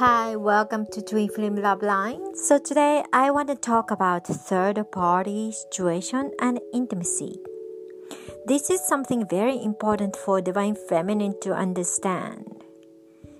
[0.00, 2.34] Hi, welcome to Twin Flame Love Line.
[2.34, 7.36] So today I want to talk about third party situation and intimacy.
[8.46, 12.46] This is something very important for divine feminine to understand.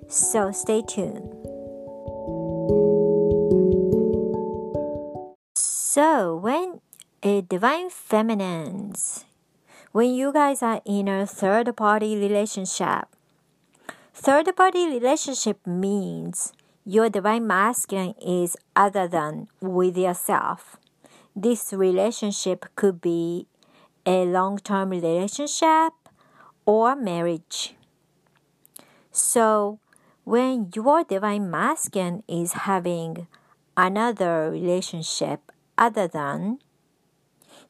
[0.07, 1.32] So stay tuned.
[5.56, 6.82] So when
[7.22, 9.24] a divine feminines
[9.92, 13.08] when you guys are in a third party relationship
[14.22, 16.52] Third party relationship means
[16.84, 20.76] your divine masculine is other than with yourself.
[21.34, 23.46] This relationship could be
[24.04, 25.94] a long term relationship
[26.66, 27.74] or marriage.
[29.10, 29.79] So,
[30.24, 33.27] when your divine masculine is having
[33.74, 36.58] another relationship other than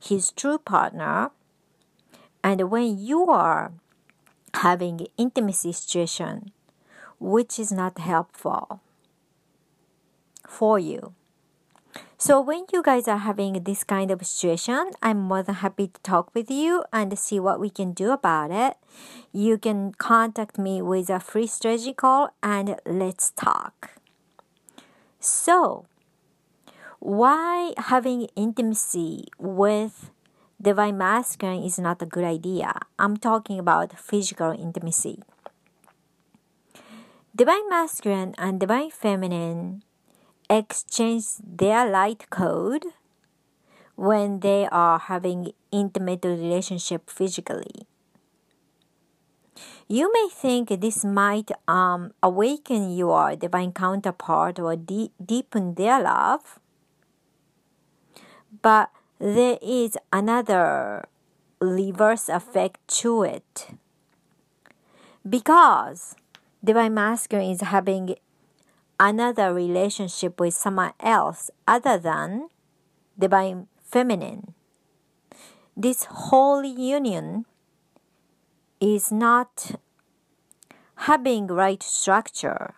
[0.03, 1.31] his true partner,
[2.43, 3.71] and when you are
[4.55, 6.53] having intimacy situation
[7.21, 8.81] which is not helpful
[10.49, 11.15] for you.
[12.17, 16.01] So when you guys are having this kind of situation, I'm more than happy to
[16.03, 18.77] talk with you and see what we can do about it.
[19.33, 23.93] You can contact me with a free strategy call and let's talk.
[25.19, 25.87] So,
[26.99, 30.11] why having intimacy with
[30.61, 32.75] divine masculine is not a good idea.
[32.99, 35.23] I'm talking about physical intimacy.
[37.35, 39.83] Divine masculine and divine feminine
[40.51, 42.85] exchange their light code
[43.95, 47.87] when they are having intimate relationship physically.
[49.89, 56.61] You may think this might um, awaken your divine counterpart or de- deepen their love,
[58.63, 61.05] but there is another
[61.61, 63.69] reverse effect to it.
[65.29, 66.17] Because
[66.65, 68.17] divine masculine is having
[68.99, 72.49] another relationship with someone else other than
[73.19, 74.55] divine feminine.
[75.77, 77.45] This holy union
[78.81, 79.73] is not
[81.05, 82.75] having right structure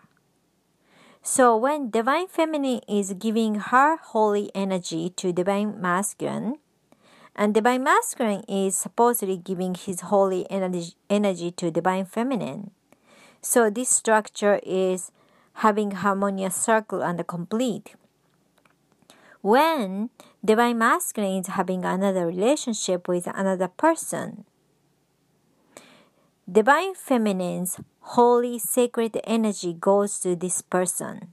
[1.22, 6.56] so when divine feminine is giving her holy energy to divine masculine,
[7.37, 12.72] and divine masculine is supposedly giving his holy energy, energy to divine feminine.
[13.41, 15.12] So this structure is
[15.55, 17.94] having harmonious circle and complete.
[19.41, 20.10] When
[20.44, 24.44] divine masculine is having another relationship with another person,
[26.50, 31.32] divine feminine's holy sacred energy goes to this person.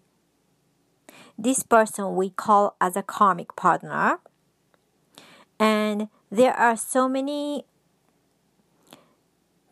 [1.37, 4.19] This person we call as a karmic partner.
[5.59, 7.65] And there are so many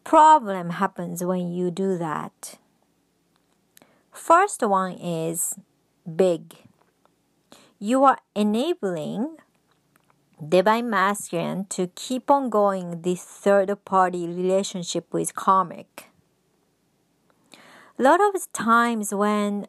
[0.03, 2.58] problem happens when you do that.
[4.12, 5.56] First one is
[6.04, 6.56] big.
[7.80, 9.38] You are enabling
[10.46, 16.09] divine masculine to keep on going this third party relationship with karmic
[18.00, 19.66] a lot of times when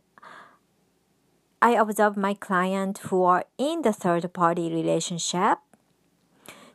[1.62, 5.58] I observe my client who are in the third party relationship,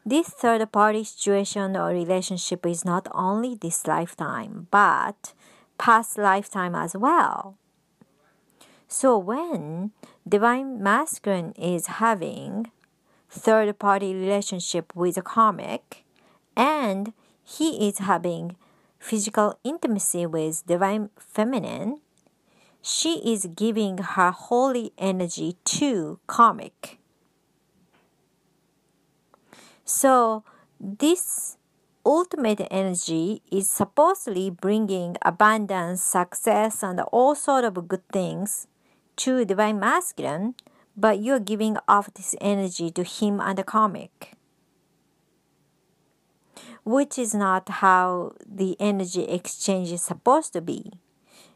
[0.06, 5.34] this third party situation or relationship is not only this lifetime but
[5.78, 7.56] past lifetime as well.
[8.88, 9.92] So when
[10.28, 12.72] divine masculine is having
[13.34, 16.06] third party relationship with a karmic
[16.56, 17.14] and
[17.44, 18.56] he is having
[19.00, 22.00] physical intimacy with divine feminine,
[22.82, 27.00] she is giving her holy energy to karmic.
[29.84, 30.44] So,
[30.80, 31.58] this
[32.06, 38.68] ultimate energy is supposedly bringing abundance, success, and all sort of good things
[39.18, 40.56] to divine masculine,
[40.96, 44.34] but you're giving off this energy to him and the karmic
[46.84, 50.92] which is not how the energy exchange is supposed to be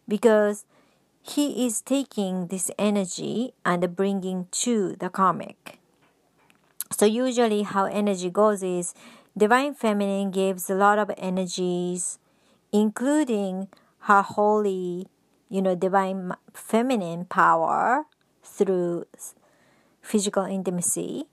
[0.07, 0.65] because
[1.21, 5.79] he is taking this energy and bringing to the karmic
[6.91, 8.93] so usually how energy goes is
[9.37, 12.17] divine feminine gives a lot of energies
[12.71, 13.67] including
[14.01, 15.07] her holy
[15.49, 18.05] you know divine feminine power
[18.47, 19.05] through
[20.01, 21.25] physical intimacy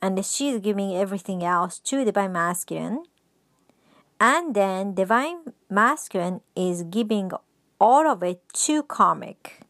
[0.00, 3.04] and she's giving everything else to divine masculine
[4.20, 7.32] and then divine masculine is giving
[7.80, 9.62] all of it to karmic.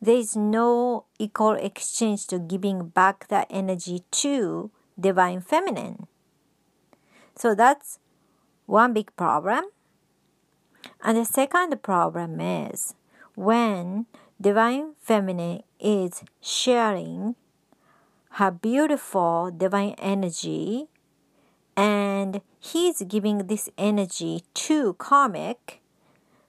[0.00, 6.06] There is no equal exchange to giving back that energy to divine feminine.
[7.34, 7.98] So that's
[8.66, 9.64] one big problem.
[11.02, 12.94] And the second problem is
[13.34, 14.06] when
[14.40, 17.34] Divine Feminine is sharing
[18.38, 20.86] her beautiful divine energy
[21.76, 25.80] and he's giving this energy to karmic.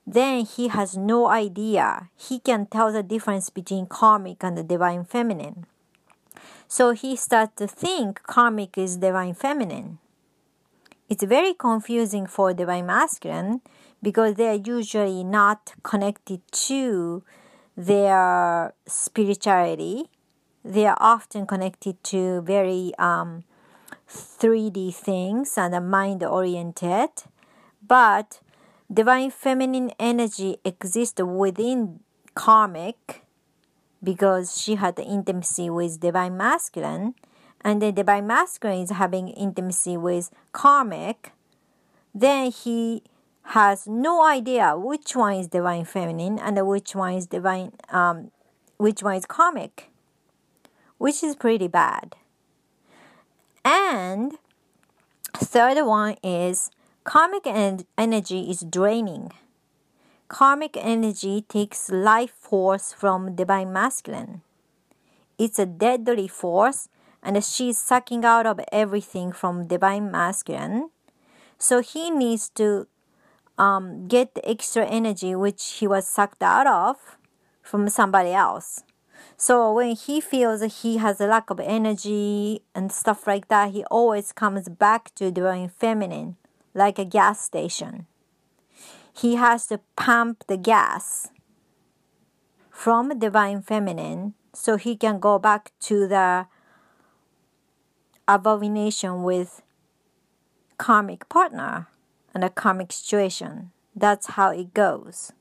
[0.05, 2.09] Then he has no idea.
[2.15, 5.65] He can tell the difference between karmic and the divine feminine.
[6.67, 9.97] So he starts to think karmic is divine feminine.
[11.09, 13.61] It's very confusing for divine masculine
[14.03, 17.23] because they are usually not connected to
[17.79, 20.09] their spirituality
[20.63, 23.43] they are often connected to very um,
[24.09, 27.09] 3D things and are mind oriented,
[27.85, 28.41] but
[28.91, 32.01] divine feminine energy exists within
[32.35, 33.23] karmic
[34.03, 37.15] because she had intimacy with divine masculine,
[37.61, 41.31] and the divine masculine is having intimacy with karmic,
[42.13, 43.03] then he
[43.49, 48.31] has no idea which one is divine feminine and which one is divine um,
[48.77, 49.89] which one is karmic
[50.99, 52.15] which is pretty bad.
[53.65, 54.33] And
[55.33, 56.69] third one is
[57.03, 59.31] karmic en- energy is draining.
[60.27, 64.41] Karmic energy takes life force from divine masculine.
[65.39, 66.89] It's a deadly force
[67.23, 70.89] and she's sucking out of everything from divine masculine.
[71.57, 72.87] So he needs to
[73.59, 77.17] um, get the extra energy which he was sucked out of
[77.61, 78.83] from somebody else.
[79.35, 83.83] So when he feels he has a lack of energy and stuff like that, he
[83.85, 86.37] always comes back to divine feminine,
[86.73, 88.07] like a gas station.
[89.13, 91.27] He has to pump the gas
[92.71, 96.47] from divine feminine so he can go back to the
[98.27, 99.61] abomination with
[100.77, 101.87] karmic partner
[102.33, 103.71] and a karmic situation.
[103.95, 105.33] That's how it goes.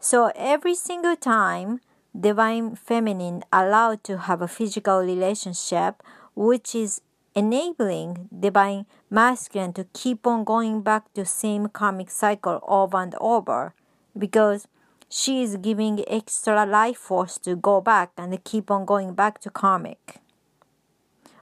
[0.00, 1.80] So every single time
[2.18, 6.02] divine feminine allowed to have a physical relationship
[6.34, 7.00] which is
[7.34, 13.74] enabling divine masculine to keep on going back to same karmic cycle over and over
[14.16, 14.66] because
[15.08, 19.50] she is giving extra life force to go back and keep on going back to
[19.50, 20.16] karmic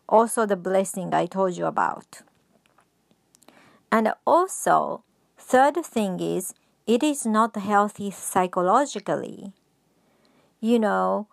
[0.09, 2.23] also the blessing i told you about
[3.94, 5.05] and also
[5.38, 6.52] third thing is
[6.85, 9.52] it is not healthy psychologically.
[10.61, 11.29] You know,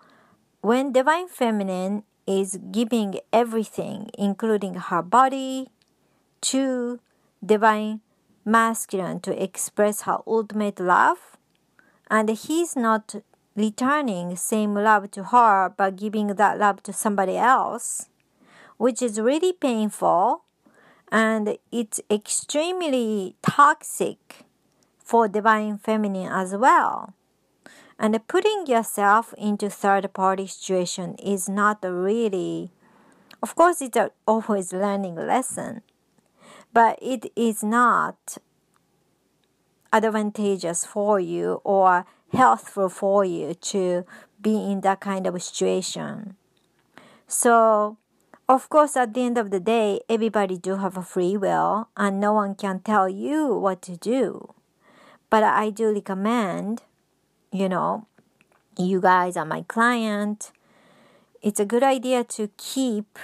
[0.62, 5.70] when Divine Feminine is giving everything, including her body,
[6.42, 7.00] to
[7.44, 8.02] Divine
[8.46, 11.38] Masculine to express her ultimate love,
[12.12, 13.16] and he's not
[13.56, 18.10] returning same love to her but giving that love to somebody else,
[18.78, 20.44] which is really painful
[21.12, 24.46] and it's extremely toxic
[24.98, 27.14] for divine feminine as well.
[28.00, 32.72] And putting yourself into third party situation is not really,
[33.44, 33.98] of course, it's
[34.28, 35.82] always learning lesson,
[36.74, 38.38] but it is not
[39.94, 44.06] advantageous for you or healthful for you to
[44.42, 46.36] be in that kind of situation.
[47.28, 47.98] So,
[48.52, 52.20] of course, at the end of the day, everybody do have a free will, and
[52.20, 54.54] no one can tell you what to do.
[55.30, 56.84] But I do recommend
[57.52, 58.08] you know,
[58.78, 60.52] you guys are my client.
[61.42, 63.20] It's a good idea to keep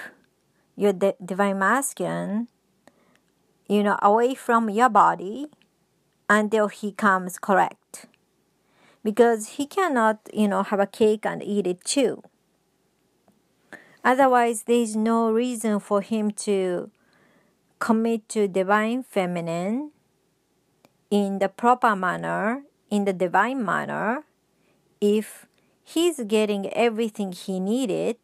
[0.76, 2.48] your divine masculine,
[3.68, 5.46] you know, away from your body
[6.28, 8.06] until he comes correct.
[9.02, 12.22] Because he cannot, you know, have a cake and eat it too.
[14.08, 16.90] Otherwise, there is no reason for him to
[17.78, 19.90] commit to divine feminine
[21.10, 24.24] in the proper manner in the divine manner
[24.98, 25.44] if
[25.84, 28.16] he's getting everything he needed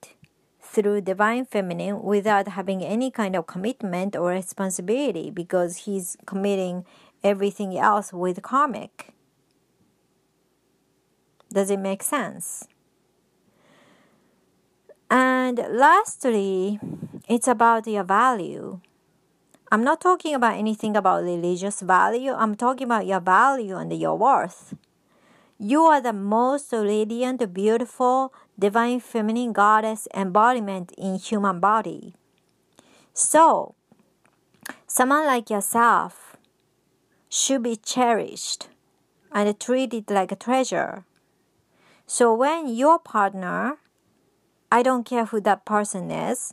[0.59, 6.87] through divine feminine without having any kind of commitment or responsibility because he's committing
[7.23, 9.13] everything else with karmic.
[11.53, 12.69] Does it make sense?
[15.45, 16.81] And lastly,
[17.29, 18.81] it's about your value.
[19.71, 22.33] I'm not talking about anything about religious value.
[22.33, 24.75] I'm talking about your value and your worth.
[25.59, 32.15] You are the most radiant, beautiful, divine feminine goddess embodiment in human body.
[33.13, 33.75] So,
[34.87, 36.39] someone like yourself
[37.29, 38.69] should be cherished
[39.31, 41.05] and treated like a treasure.
[42.07, 43.77] So when your partner,
[44.75, 46.53] I don't care who that person is,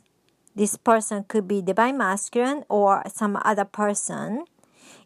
[0.54, 4.44] this person could be divine masculine or some other person,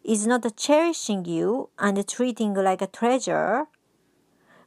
[0.05, 3.69] is not cherishing you and treating you like a treasure,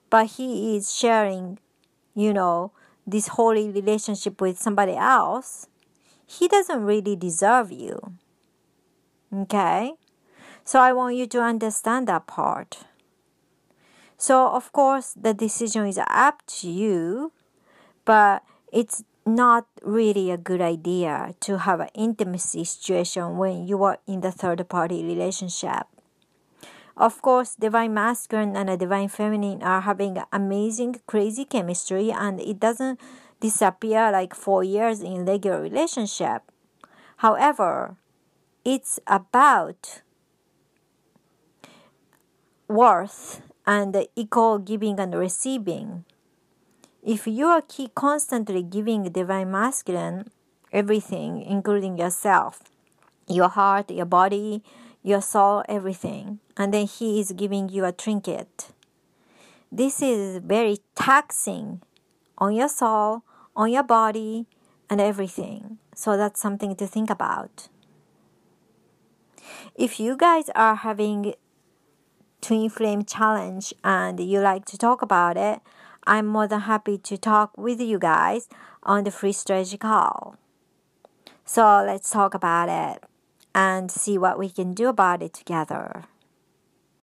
[0.10, 1.60] but he is sharing,
[2.16, 2.72] you know,
[3.06, 5.68] this holy relationship with somebody else,
[6.26, 8.16] he doesn't really deserve you.
[9.32, 9.94] Okay?
[10.64, 12.80] So I want you to understand that part.
[14.18, 17.32] So, of course, the decision is up to you,
[18.10, 18.42] but
[18.74, 24.22] it's not really a good idea to have an intimacy situation when you are in
[24.22, 25.86] the third party relationship.
[26.98, 33.00] Of course, divine masculine and divine feminine are having amazing, crazy chemistry, and it doesn't
[33.42, 36.42] disappear like four years in regular relationship.
[37.18, 37.96] However,
[38.66, 40.02] it's about
[42.68, 46.06] worth and equal giving and receiving.
[47.04, 47.64] If you are
[47.96, 50.30] constantly giving divine masculine
[50.72, 52.62] everything, including yourself,
[53.28, 54.64] your heart, your body,
[55.02, 58.72] your soul, everything, and then he is giving you a trinket.
[59.72, 61.82] This is very taxing
[62.38, 63.24] on your soul,
[63.56, 64.48] on your body,
[64.90, 65.78] and everything.
[65.96, 67.70] So that's something to think about.
[69.76, 71.36] If you guys are having
[72.42, 75.60] twin flame challenge and you like to talk about it,
[76.10, 78.50] I'm more than happy to talk with you guys
[78.82, 80.38] on the free strategy call.
[81.46, 83.04] So let's talk about it
[83.54, 86.06] and see what we can do about it together.